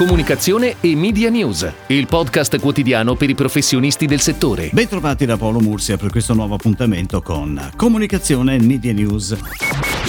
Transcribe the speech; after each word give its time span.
comunicazione 0.00 0.76
e 0.80 0.96
media 0.96 1.28
news, 1.28 1.70
il 1.88 2.06
podcast 2.06 2.58
quotidiano 2.58 3.16
per 3.16 3.28
i 3.28 3.34
professionisti 3.34 4.06
del 4.06 4.20
settore. 4.20 4.70
Bentrovati 4.72 5.26
da 5.26 5.36
Paolo 5.36 5.60
Mursia 5.60 5.98
per 5.98 6.10
questo 6.10 6.32
nuovo 6.32 6.54
appuntamento 6.54 7.20
con 7.20 7.70
Comunicazione 7.76 8.54
e 8.54 8.62
Media 8.62 8.94
News. 8.94 9.36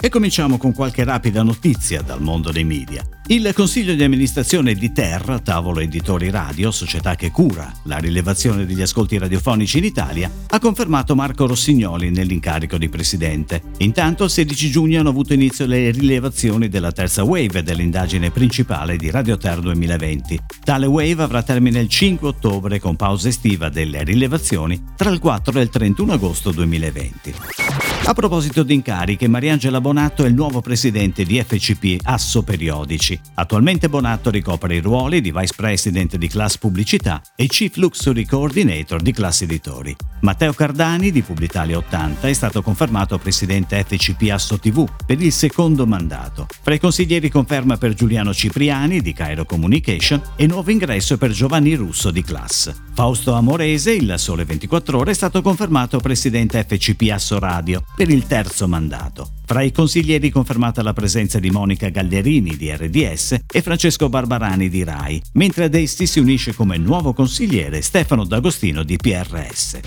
E 0.00 0.08
cominciamo 0.08 0.58
con 0.58 0.72
qualche 0.72 1.02
rapida 1.02 1.42
notizia 1.42 2.02
dal 2.02 2.22
mondo 2.22 2.52
dei 2.52 2.62
media. 2.62 3.02
Il 3.30 3.48
consiglio 3.54 3.94
di 3.94 4.02
amministrazione 4.02 4.74
di 4.74 4.90
Terra, 4.90 5.38
tavolo 5.38 5.78
editori 5.78 6.30
radio, 6.30 6.72
società 6.72 7.14
che 7.14 7.30
cura 7.30 7.72
la 7.84 7.98
rilevazione 7.98 8.66
degli 8.66 8.82
ascolti 8.82 9.18
radiofonici 9.18 9.78
in 9.78 9.84
Italia, 9.84 10.28
ha 10.48 10.58
confermato 10.58 11.14
Marco 11.14 11.46
Rossignoli 11.46 12.10
nell'incarico 12.10 12.76
di 12.76 12.88
presidente. 12.88 13.62
Intanto 13.78 14.24
il 14.24 14.30
16 14.30 14.70
giugno 14.70 14.98
hanno 14.98 15.10
avuto 15.10 15.32
inizio 15.32 15.66
le 15.66 15.92
rilevazioni 15.92 16.68
della 16.68 16.90
terza 16.90 17.22
wave 17.22 17.62
dell'indagine 17.62 18.32
principale 18.32 18.96
di 18.96 19.12
Radio 19.12 19.36
Terra 19.36 19.60
2020. 19.60 20.40
Tale 20.64 20.86
wave 20.86 21.22
avrà 21.22 21.44
termine 21.44 21.78
il 21.78 21.88
5 21.88 22.26
ottobre 22.26 22.80
con 22.80 22.96
pausa 22.96 23.28
estiva 23.28 23.68
delle 23.68 24.02
rilevazioni 24.02 24.86
tra 24.96 25.08
il 25.08 25.20
4 25.20 25.56
e 25.56 25.62
il 25.62 25.68
31 25.68 26.14
agosto 26.14 26.50
2020. 26.50 27.89
A 28.10 28.12
proposito 28.12 28.64
di 28.64 28.74
incarichi, 28.74 29.28
Mariangela 29.28 29.80
Bonatto 29.80 30.24
è 30.24 30.26
il 30.26 30.34
nuovo 30.34 30.60
presidente 30.60 31.22
di 31.22 31.40
FCP 31.40 32.00
Asso 32.02 32.42
Periodici. 32.42 33.16
Attualmente 33.34 33.88
Bonatto 33.88 34.30
ricopre 34.30 34.74
i 34.74 34.80
ruoli 34.80 35.20
di 35.20 35.30
Vice 35.30 35.54
President 35.54 36.16
di 36.16 36.26
Class 36.26 36.58
Pubblicità 36.58 37.22
e 37.36 37.46
Chief 37.46 37.76
Luxury 37.76 38.24
Coordinator 38.24 39.00
di 39.00 39.12
Class 39.12 39.42
Editori. 39.42 39.94
Matteo 40.22 40.52
Cardani 40.52 41.12
di 41.12 41.22
Publitalia 41.22 41.76
80 41.76 42.26
è 42.26 42.32
stato 42.32 42.62
confermato 42.62 43.16
presidente 43.16 43.80
FCP 43.84 44.28
Asso 44.32 44.58
TV 44.58 44.88
per 45.06 45.22
il 45.22 45.30
secondo 45.30 45.86
mandato. 45.86 46.48
Fra 46.62 46.74
i 46.74 46.80
consiglieri 46.80 47.30
conferma 47.30 47.76
per 47.76 47.94
Giuliano 47.94 48.34
Cipriani 48.34 49.00
di 49.02 49.12
Cairo 49.12 49.44
Communication 49.44 50.20
e 50.34 50.48
nuovo 50.48 50.72
ingresso 50.72 51.16
per 51.16 51.30
Giovanni 51.30 51.76
Russo 51.76 52.10
di 52.10 52.24
Class. 52.24 52.74
Fausto 53.00 53.32
Amorese, 53.32 53.94
il 53.94 54.12
Sole 54.18 54.44
24 54.44 54.98
Ore, 54.98 55.12
è 55.12 55.14
stato 55.14 55.40
confermato 55.40 56.00
presidente 56.00 56.62
FCP 56.62 57.08
Asso 57.10 57.38
Radio 57.38 57.82
per 57.96 58.10
il 58.10 58.26
terzo 58.26 58.68
mandato. 58.68 59.26
Fra 59.46 59.62
i 59.62 59.72
consiglieri 59.72 60.28
confermata 60.28 60.82
la 60.82 60.92
presenza 60.92 61.38
di 61.38 61.48
Monica 61.48 61.88
Gallerini 61.88 62.58
di 62.58 62.70
RDS 62.70 63.38
e 63.50 63.62
Francesco 63.62 64.10
Barbarani 64.10 64.68
di 64.68 64.84
RAI, 64.84 65.22
mentre 65.32 65.64
ad 65.64 65.74
essi 65.76 66.06
si 66.06 66.18
unisce 66.18 66.52
come 66.52 66.76
nuovo 66.76 67.14
consigliere 67.14 67.80
Stefano 67.80 68.26
D'Agostino 68.26 68.82
di 68.82 68.98
PRS. 68.98 69.80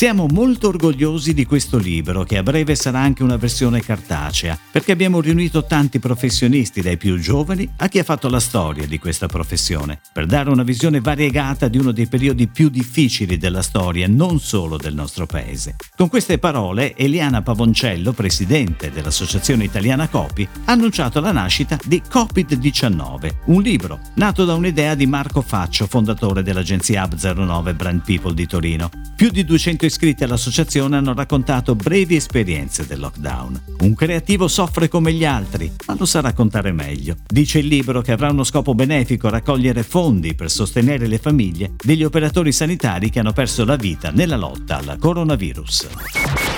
Siamo 0.00 0.28
molto 0.28 0.68
orgogliosi 0.68 1.34
di 1.34 1.44
questo 1.44 1.76
libro, 1.76 2.24
che 2.24 2.38
a 2.38 2.42
breve 2.42 2.74
sarà 2.74 3.00
anche 3.00 3.22
una 3.22 3.36
versione 3.36 3.82
cartacea, 3.82 4.58
perché 4.70 4.92
abbiamo 4.92 5.20
riunito 5.20 5.66
tanti 5.66 5.98
professionisti, 5.98 6.80
dai 6.80 6.96
più 6.96 7.18
giovani 7.18 7.70
a 7.76 7.86
chi 7.88 7.98
ha 7.98 8.02
fatto 8.02 8.30
la 8.30 8.40
storia 8.40 8.86
di 8.86 8.98
questa 8.98 9.26
professione, 9.26 10.00
per 10.10 10.24
dare 10.24 10.48
una 10.48 10.62
visione 10.62 11.02
variegata 11.02 11.68
di 11.68 11.76
uno 11.76 11.92
dei 11.92 12.06
periodi 12.06 12.48
più 12.48 12.70
difficili 12.70 13.36
della 13.36 13.60
storia, 13.60 14.08
non 14.08 14.40
solo 14.40 14.78
del 14.78 14.94
nostro 14.94 15.26
paese. 15.26 15.76
Con 15.94 16.08
queste 16.08 16.38
parole, 16.38 16.96
Eliana 16.96 17.42
Pavoncello, 17.42 18.12
presidente 18.12 18.90
dell'Associazione 18.90 19.64
Italiana 19.64 20.08
Copi, 20.08 20.48
ha 20.64 20.72
annunciato 20.72 21.20
la 21.20 21.32
nascita 21.32 21.78
di 21.84 22.00
Copid-19, 22.08 23.34
un 23.48 23.60
libro 23.60 24.00
nato 24.14 24.46
da 24.46 24.54
un'idea 24.54 24.94
di 24.94 25.04
Marco 25.04 25.42
Faccio, 25.42 25.86
fondatore 25.86 26.42
dell'agenzia 26.42 27.04
Hub 27.04 27.20
09 27.20 27.74
Brand 27.74 28.02
People 28.02 28.32
di 28.32 28.46
Torino. 28.46 28.88
Più 29.14 29.28
di 29.28 29.44
200 29.44 29.88
iscritti 29.90 30.22
all'associazione 30.24 30.96
hanno 30.96 31.12
raccontato 31.12 31.74
brevi 31.74 32.14
esperienze 32.14 32.86
del 32.86 33.00
lockdown. 33.00 33.60
Un 33.80 33.94
creativo 33.94 34.46
soffre 34.46 34.88
come 34.88 35.12
gli 35.12 35.24
altri, 35.24 35.70
ma 35.86 35.96
lo 35.98 36.06
sa 36.06 36.20
raccontare 36.20 36.72
meglio. 36.72 37.16
Dice 37.26 37.58
il 37.58 37.66
libro 37.66 38.00
che 38.00 38.12
avrà 38.12 38.30
uno 38.30 38.44
scopo 38.44 38.74
benefico 38.74 39.28
raccogliere 39.28 39.82
fondi 39.82 40.34
per 40.34 40.50
sostenere 40.50 41.08
le 41.08 41.18
famiglie 41.18 41.72
degli 41.76 42.04
operatori 42.04 42.52
sanitari 42.52 43.10
che 43.10 43.18
hanno 43.18 43.32
perso 43.32 43.64
la 43.64 43.76
vita 43.76 44.10
nella 44.10 44.36
lotta 44.36 44.78
al 44.78 44.96
coronavirus. 44.98 45.88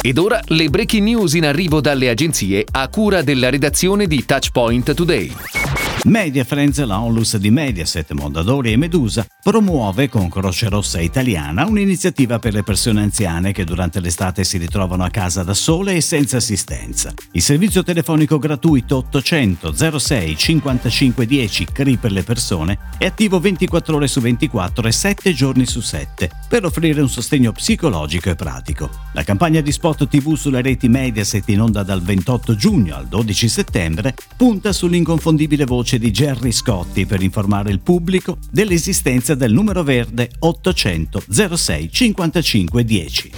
Ed 0.00 0.16
ora 0.16 0.40
le 0.46 0.70
breaking 0.70 1.02
news 1.02 1.34
in 1.34 1.44
arrivo 1.44 1.80
dalle 1.80 2.08
agenzie 2.08 2.64
a 2.70 2.88
cura 2.88 3.22
della 3.22 3.50
redazione 3.50 4.06
di 4.06 4.24
Touchpoint 4.24 4.94
Today. 4.94 5.77
Media 6.08 6.42
Friends, 6.42 6.82
la 6.84 7.02
onlus 7.02 7.36
di 7.36 7.50
Mediaset, 7.50 8.12
Mondadori 8.12 8.72
e 8.72 8.78
Medusa, 8.78 9.26
promuove 9.42 10.08
con 10.08 10.30
Croce 10.30 10.70
Rossa 10.70 11.00
Italiana 11.00 11.66
un'iniziativa 11.66 12.38
per 12.38 12.54
le 12.54 12.62
persone 12.62 13.02
anziane 13.02 13.52
che 13.52 13.64
durante 13.64 14.00
l'estate 14.00 14.42
si 14.42 14.56
ritrovano 14.56 15.04
a 15.04 15.10
casa 15.10 15.42
da 15.42 15.52
sole 15.52 15.96
e 15.96 16.00
senza 16.00 16.38
assistenza. 16.38 17.12
Il 17.32 17.42
servizio 17.42 17.82
telefonico 17.82 18.38
gratuito 18.38 18.96
800 18.96 19.98
06 19.98 20.36
55 20.36 21.26
10 21.26 21.66
CRI 21.66 21.96
per 21.98 22.12
le 22.12 22.22
persone 22.22 22.78
è 22.96 23.04
attivo 23.04 23.38
24 23.38 23.96
ore 23.96 24.06
su 24.06 24.20
24 24.20 24.88
e 24.88 24.92
7 24.92 25.34
giorni 25.34 25.66
su 25.66 25.80
7 25.80 26.30
per 26.48 26.64
offrire 26.64 27.02
un 27.02 27.10
sostegno 27.10 27.52
psicologico 27.52 28.30
e 28.30 28.34
pratico. 28.34 28.88
La 29.12 29.24
campagna 29.24 29.60
di 29.60 29.72
spot 29.72 30.08
TV 30.08 30.36
sulle 30.36 30.62
reti 30.62 30.88
Mediaset 30.88 31.46
in 31.50 31.60
onda 31.60 31.82
dal 31.82 32.00
28 32.00 32.54
giugno 32.54 32.96
al 32.96 33.06
12 33.06 33.48
settembre 33.48 34.14
punta 34.36 34.72
sull'inconfondibile 34.72 35.66
voce 35.66 35.96
voce 35.98 36.00
di 36.00 36.10
Gerry 36.10 36.52
Scotti 36.52 37.04
per 37.04 37.20
informare 37.20 37.70
il 37.70 37.80
pubblico 37.80 38.38
dell'esistenza 38.50 39.34
del 39.34 39.52
numero 39.52 39.82
verde 39.82 40.30
800 40.38 41.24
06 41.56 41.90
55 41.92 42.84
10. 42.84 43.30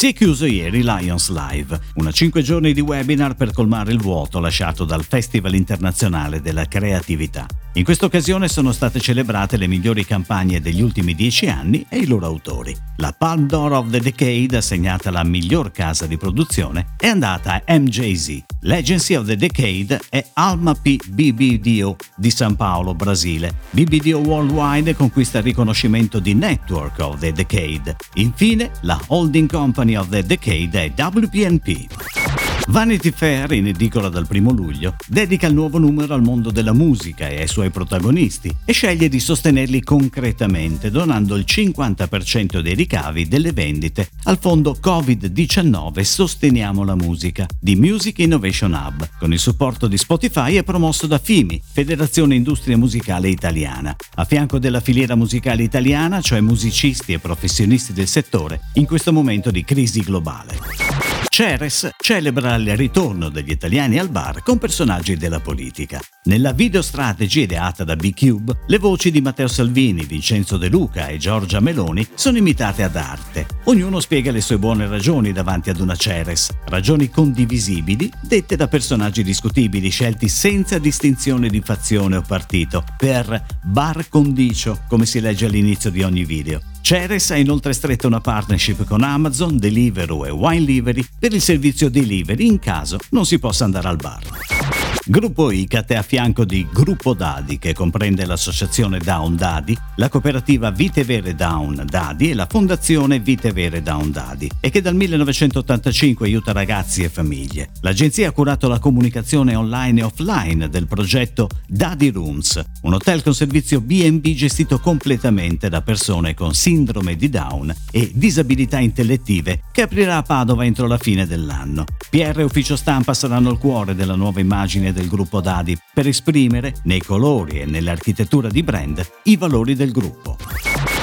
Si 0.00 0.08
è 0.08 0.12
chiuso 0.14 0.46
ieri 0.46 0.82
Lions 0.82 1.28
Live, 1.28 1.78
una 1.96 2.10
5 2.10 2.40
giorni 2.40 2.72
di 2.72 2.80
webinar 2.80 3.34
per 3.34 3.52
colmare 3.52 3.92
il 3.92 3.98
vuoto 3.98 4.40
lasciato 4.40 4.86
dal 4.86 5.04
Festival 5.04 5.54
internazionale 5.54 6.40
della 6.40 6.64
creatività. 6.64 7.46
In 7.74 7.84
questa 7.84 8.06
occasione 8.06 8.48
sono 8.48 8.72
state 8.72 8.98
celebrate 8.98 9.58
le 9.58 9.66
migliori 9.66 10.06
campagne 10.06 10.60
degli 10.60 10.80
ultimi 10.80 11.14
dieci 11.14 11.48
anni 11.48 11.84
e 11.88 11.98
i 11.98 12.06
loro 12.06 12.24
autori. 12.26 12.74
La 12.96 13.14
Palm 13.16 13.46
d'Or 13.46 13.72
of 13.72 13.90
the 13.90 14.00
Decade, 14.00 14.56
assegnata 14.56 15.10
alla 15.10 15.22
miglior 15.22 15.70
casa 15.70 16.06
di 16.06 16.16
produzione, 16.16 16.94
è 16.96 17.06
andata 17.06 17.62
a 17.64 17.78
MJZ. 17.78 18.44
L'Agency 18.62 19.14
of 19.14 19.26
the 19.26 19.36
Decade 19.36 20.00
è 20.08 20.26
Alma 20.32 20.74
P. 20.74 20.96
BBDO 21.08 21.96
di 22.16 22.30
San 22.30 22.56
Paolo, 22.56 22.94
Brasile. 22.94 23.54
BBDO 23.70 24.18
Worldwide 24.18 24.96
conquista 24.96 25.38
il 25.38 25.44
riconoscimento 25.44 26.18
di 26.18 26.34
Network 26.34 26.98
of 26.98 27.20
the 27.20 27.32
Decade. 27.32 27.96
Infine, 28.14 28.70
la 28.80 29.00
Holding 29.06 29.48
Company 29.48 29.89
of 29.96 30.10
the 30.10 30.22
Decade 30.22 30.72
WPNP. 30.72 32.49
Vanity 32.68 33.10
Fair, 33.10 33.52
in 33.52 33.66
edicola 33.66 34.08
dal 34.08 34.26
primo 34.26 34.52
luglio, 34.52 34.94
dedica 35.06 35.46
il 35.46 35.54
nuovo 35.54 35.78
numero 35.78 36.14
al 36.14 36.22
mondo 36.22 36.50
della 36.50 36.72
musica 36.72 37.28
e 37.28 37.40
ai 37.40 37.48
suoi 37.48 37.70
protagonisti 37.70 38.54
e 38.64 38.72
sceglie 38.72 39.08
di 39.08 39.18
sostenerli 39.18 39.82
concretamente 39.82 40.90
donando 40.90 41.36
il 41.36 41.44
50% 41.46 42.60
dei 42.60 42.74
ricavi 42.74 43.26
delle 43.28 43.52
vendite 43.52 44.10
al 44.24 44.38
fondo 44.38 44.76
Covid-19 44.80 46.00
Sosteniamo 46.00 46.84
la 46.84 46.94
musica 46.94 47.46
di 47.58 47.76
Music 47.76 48.18
Innovation 48.18 48.72
Hub, 48.72 49.08
con 49.18 49.32
il 49.32 49.38
supporto 49.38 49.86
di 49.86 49.98
Spotify 49.98 50.56
e 50.56 50.62
promosso 50.62 51.06
da 51.06 51.18
FIMI, 51.18 51.60
Federazione 51.72 52.34
Industria 52.34 52.76
Musicale 52.76 53.28
Italiana, 53.28 53.94
a 54.14 54.24
fianco 54.24 54.58
della 54.58 54.80
filiera 54.80 55.14
musicale 55.14 55.62
italiana, 55.62 56.20
cioè 56.20 56.40
musicisti 56.40 57.12
e 57.12 57.18
professionisti 57.18 57.92
del 57.92 58.06
settore, 58.06 58.60
in 58.74 58.86
questo 58.86 59.12
momento 59.12 59.50
di 59.50 59.64
crisi 59.64 60.00
globale. 60.00 61.09
Ceres 61.32 61.88
celebra 61.96 62.56
il 62.56 62.76
ritorno 62.76 63.28
degli 63.28 63.52
italiani 63.52 64.00
al 64.00 64.08
bar 64.08 64.42
con 64.42 64.58
personaggi 64.58 65.16
della 65.16 65.38
politica. 65.38 66.00
Nella 66.24 66.50
video 66.50 66.82
strategy 66.82 67.42
ideata 67.42 67.84
da 67.84 67.94
B-Cube, 67.94 68.62
le 68.66 68.78
voci 68.78 69.12
di 69.12 69.20
Matteo 69.20 69.46
Salvini, 69.46 70.04
Vincenzo 70.06 70.56
De 70.56 70.68
Luca 70.68 71.06
e 71.06 71.18
Giorgia 71.18 71.60
Meloni 71.60 72.04
sono 72.14 72.36
imitate 72.36 72.82
ad 72.82 72.96
arte. 72.96 73.49
Ognuno 73.70 74.00
spiega 74.00 74.32
le 74.32 74.40
sue 74.40 74.58
buone 74.58 74.88
ragioni 74.88 75.30
davanti 75.30 75.70
ad 75.70 75.78
una 75.78 75.94
Ceres, 75.94 76.50
ragioni 76.64 77.08
condivisibili 77.08 78.10
dette 78.20 78.56
da 78.56 78.66
personaggi 78.66 79.22
discutibili 79.22 79.90
scelti 79.90 80.28
senza 80.28 80.80
distinzione 80.80 81.48
di 81.48 81.60
fazione 81.60 82.16
o 82.16 82.22
partito, 82.22 82.82
per 82.98 83.46
bar 83.62 84.08
condicio, 84.08 84.80
come 84.88 85.06
si 85.06 85.20
legge 85.20 85.46
all'inizio 85.46 85.92
di 85.92 86.02
ogni 86.02 86.24
video. 86.24 86.60
Ceres 86.80 87.30
ha 87.30 87.36
inoltre 87.36 87.72
stretto 87.72 88.08
una 88.08 88.20
partnership 88.20 88.82
con 88.82 89.04
Amazon, 89.04 89.56
Deliveroo 89.56 90.26
e 90.26 90.30
Wine 90.30 90.64
Livery 90.64 91.06
per 91.16 91.32
il 91.32 91.40
servizio 91.40 91.88
delivery 91.88 92.48
in 92.48 92.58
caso 92.58 92.98
non 93.10 93.24
si 93.24 93.38
possa 93.38 93.62
andare 93.62 93.86
al 93.86 93.96
bar. 93.98 94.79
Gruppo 95.10 95.50
ICAT 95.50 95.90
è 95.90 95.96
a 95.96 96.02
fianco 96.02 96.44
di 96.44 96.66
Gruppo 96.72 97.14
Dadi, 97.14 97.58
che 97.58 97.72
comprende 97.74 98.24
l'associazione 98.24 98.98
Down 98.98 99.34
Dadi, 99.34 99.76
la 99.96 100.08
cooperativa 100.08 100.70
Vite 100.70 101.02
Vere 101.02 101.34
Down 101.34 101.84
Dadi 101.84 102.30
e 102.30 102.34
la 102.34 102.46
fondazione 102.48 103.18
Vite 103.18 103.50
Vere 103.50 103.82
Down 103.82 104.12
Dadi, 104.12 104.48
e 104.60 104.70
che 104.70 104.80
dal 104.80 104.94
1985 104.94 106.26
aiuta 106.26 106.52
ragazzi 106.52 107.02
e 107.02 107.08
famiglie. 107.08 107.70
L'agenzia 107.80 108.28
ha 108.28 108.32
curato 108.32 108.68
la 108.68 108.78
comunicazione 108.78 109.56
online 109.56 110.00
e 110.00 110.04
offline 110.04 110.68
del 110.68 110.86
progetto 110.86 111.48
Dadi 111.66 112.10
Rooms, 112.10 112.62
un 112.82 112.94
hotel 112.94 113.22
con 113.22 113.34
servizio 113.34 113.80
B&B 113.80 114.34
gestito 114.34 114.78
completamente 114.78 115.68
da 115.68 115.82
persone 115.82 116.34
con 116.34 116.54
sindrome 116.54 117.16
di 117.16 117.28
Down 117.28 117.74
e 117.90 118.12
disabilità 118.14 118.78
intellettive, 118.78 119.62
che 119.72 119.82
aprirà 119.82 120.18
a 120.18 120.22
Padova 120.22 120.64
entro 120.64 120.86
la 120.86 120.98
fine 120.98 121.26
dell'anno. 121.26 121.84
PR 122.10 122.38
e 122.38 122.44
ufficio 122.44 122.76
stampa 122.76 123.12
saranno 123.12 123.50
il 123.50 123.58
cuore 123.58 123.96
della 123.96 124.14
nuova 124.14 124.38
immagine 124.40 124.79
immagine 124.80 124.92
del 124.92 125.08
gruppo 125.08 125.40
Dadi 125.40 125.78
per 125.92 126.06
esprimere, 126.06 126.74
nei 126.84 127.00
colori 127.00 127.60
e 127.60 127.66
nell'architettura 127.66 128.48
di 128.48 128.62
brand, 128.62 129.06
i 129.24 129.36
valori 129.36 129.74
del 129.74 129.92
gruppo. 129.92 130.36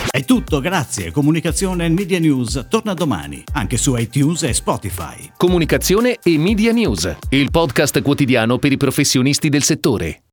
È 0.10 0.26
tutto, 0.26 0.60
grazie. 0.60 1.12
Comunicazione 1.12 1.86
e 1.86 1.90
Media 1.90 2.20
News 2.20 2.66
torna 2.70 2.94
domani, 2.94 3.44
anche 3.54 3.78
su 3.78 3.96
iTunes 3.96 4.44
e 4.44 4.54
Spotify. 4.54 5.32
Comunicazione 5.38 6.18
e 6.24 6.38
Media 6.38 6.72
News, 6.72 7.18
il 7.30 7.52
podcast 7.52 8.02
quotidiano 8.02 8.58
per 8.58 8.72
i 8.72 8.78
professionisti 8.78 9.50
del 9.50 9.64
settore. 9.64 10.22